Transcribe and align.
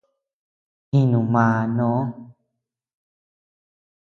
Jinu 0.91 1.19
màà 1.33 1.49
noo. 1.77 2.01